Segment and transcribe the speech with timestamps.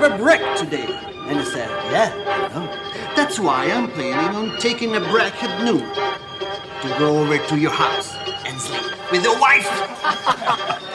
[0.00, 0.86] Deserve a break today.
[1.28, 2.66] And he said, Yeah, I know.
[3.14, 7.70] That's why I'm planning on taking a break at noon to go over to your
[7.70, 8.14] house
[8.46, 9.68] and sleep with your wife.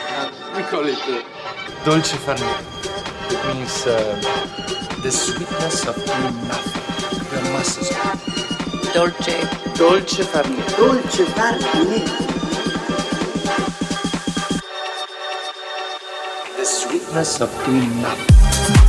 [0.55, 1.21] We call it uh,
[1.83, 2.87] dolce far niente.
[3.29, 4.15] It means uh,
[5.03, 7.29] the sweetness of doing nothing.
[7.29, 8.93] The masses of.
[8.93, 9.35] Dolce.
[9.75, 10.77] Dolce far niente.
[10.77, 11.99] Dolce far niente.
[16.57, 18.84] The sweetness of doing nothing.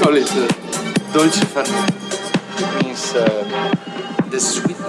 [0.00, 2.07] Call it uh, dolce far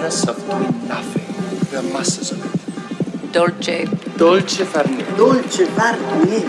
[0.00, 1.70] the sweetness of doing nothing.
[1.70, 3.32] The masses of it.
[3.32, 3.84] Dolce.
[4.16, 5.16] Dolce far niente.
[5.16, 6.48] Dolce far niente.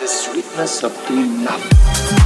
[0.00, 2.21] The sweetness of doing nothing.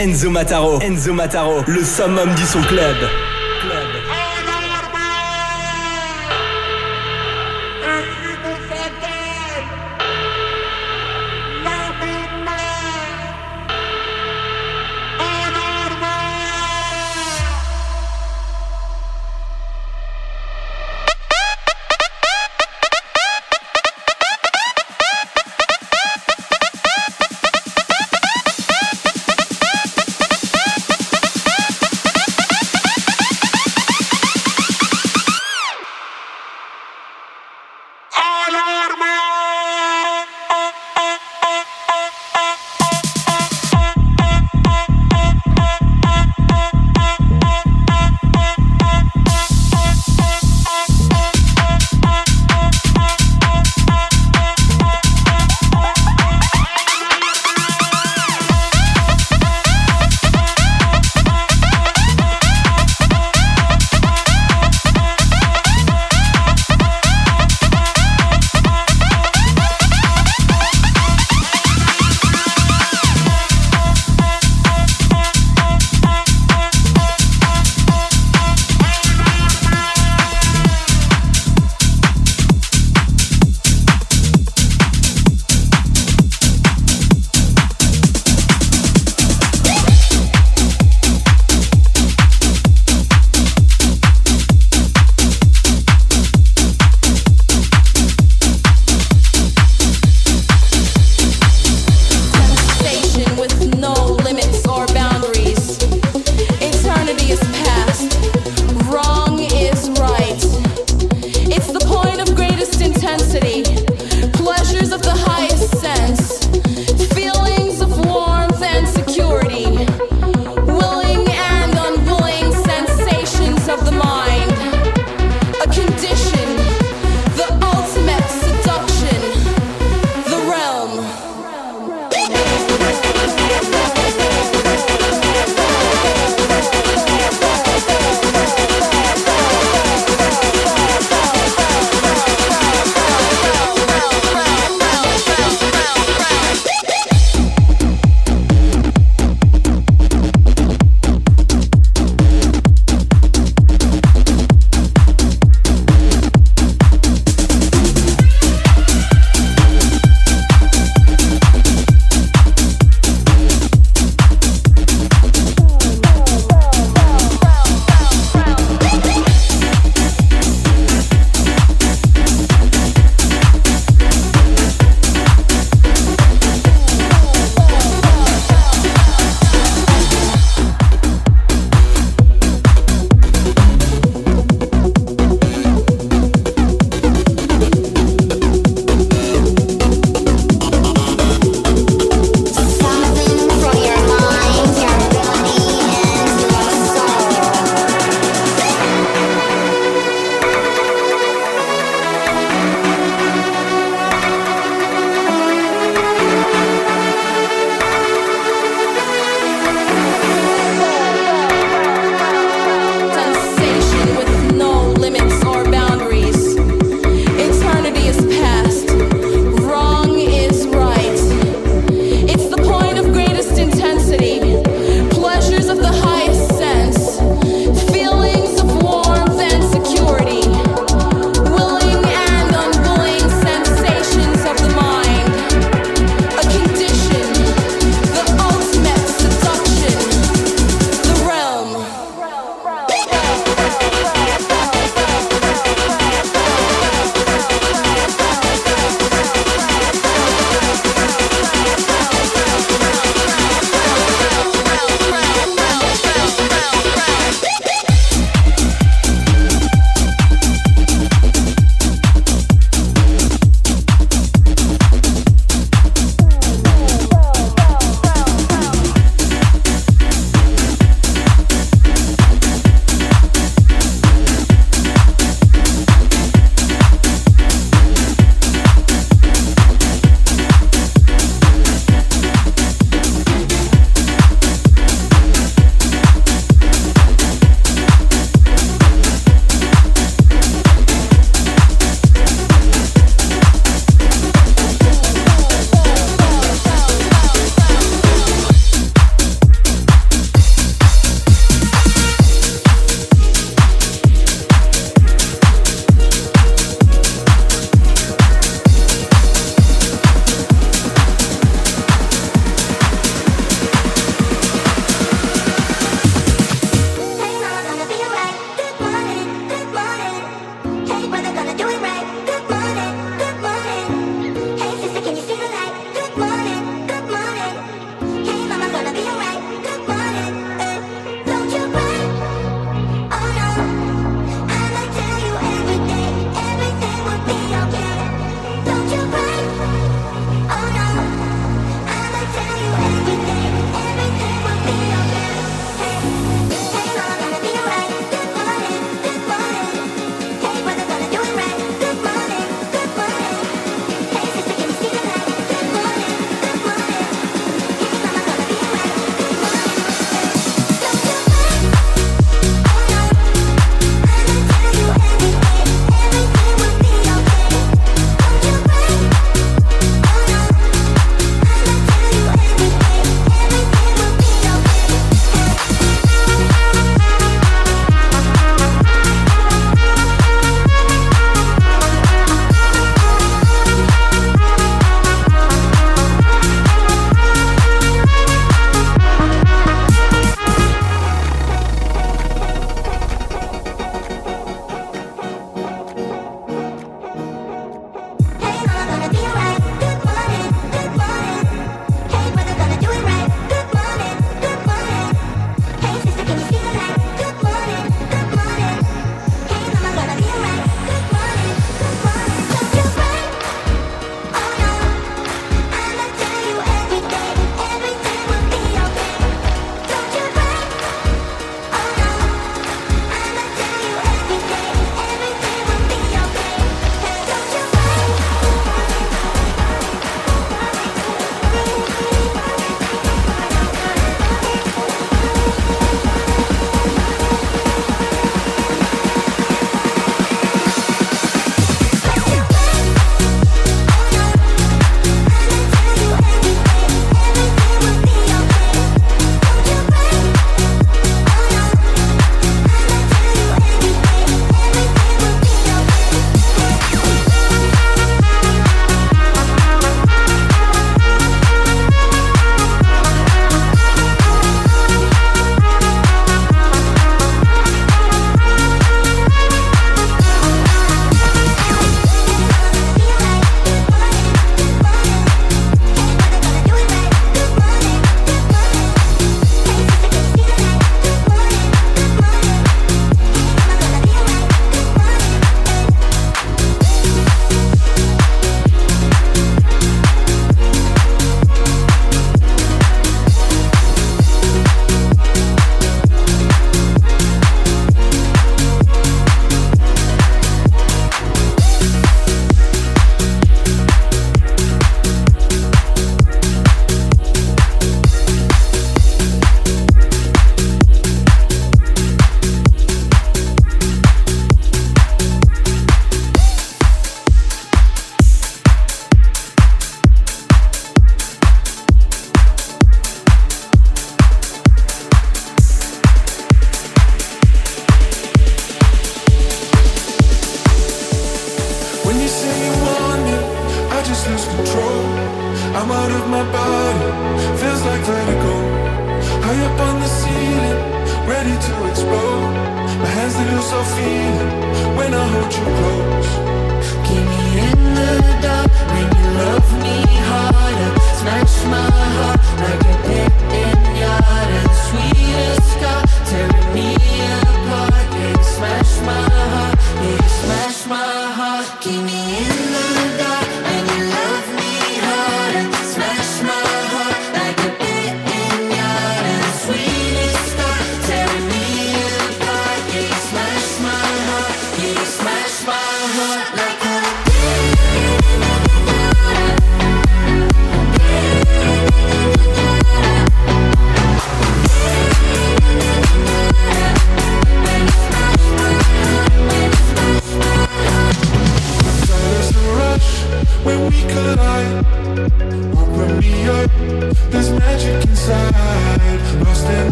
[0.00, 0.80] Enzo Mataro.
[0.80, 2.96] Enzo Mataro, le summum du son club.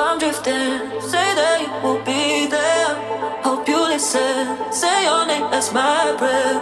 [0.00, 2.94] I'm drifting, say that you will be there.
[3.44, 6.56] Hope you listen, say your name as my prayer.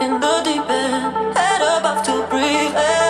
[0.00, 2.74] In the deep end, head above to breathe.
[2.76, 3.05] Air.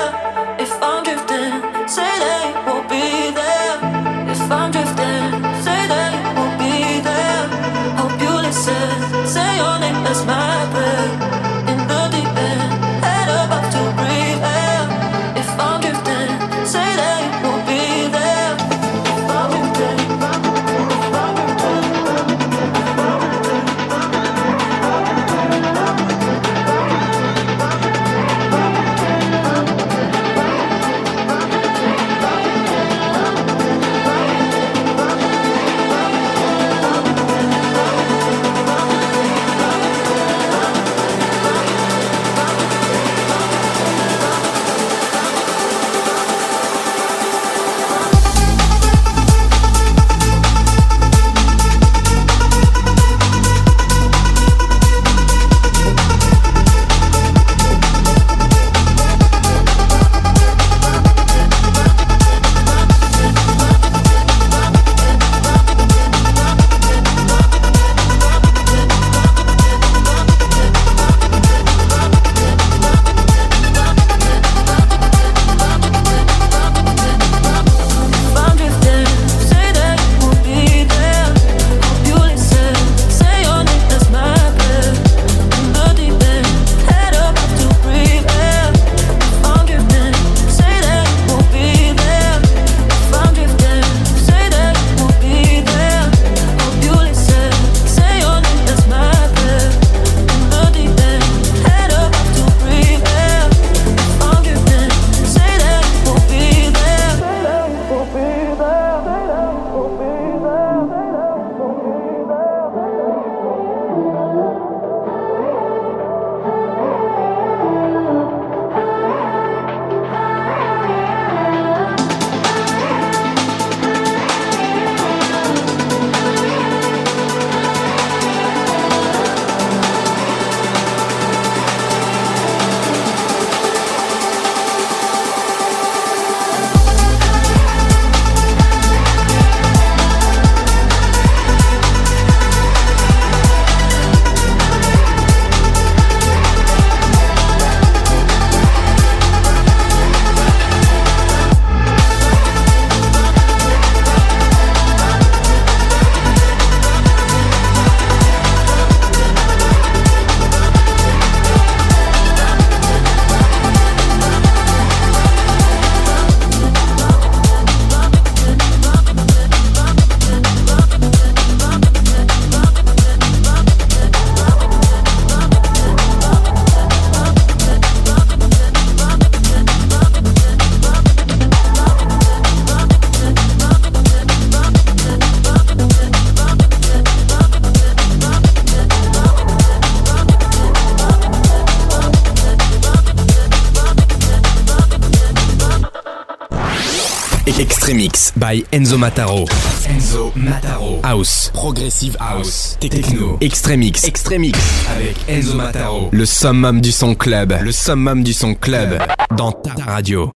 [198.36, 199.46] by Enzo Mataro.
[199.88, 201.00] Enzo Mataro.
[201.02, 201.50] House.
[201.54, 202.76] Progressive House.
[202.80, 203.38] Techno.
[203.40, 204.04] Extremix.
[204.04, 204.58] Extremix.
[204.90, 206.08] Avec Enzo Mataro.
[206.12, 207.54] Le summum du son club.
[207.62, 208.98] Le summum du son club.
[209.36, 210.30] Dans ta radio.